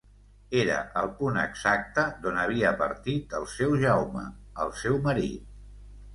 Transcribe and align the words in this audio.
Era 0.59 0.77
el 1.01 1.11
punt 1.19 1.37
exacte 1.41 2.05
d’on 2.23 2.39
havia 2.45 2.73
partit 2.81 3.37
el 3.41 3.47
seu 3.53 3.77
Jaume, 3.85 4.27
el 4.67 4.75
seu 4.83 4.99
marit... 5.07 5.47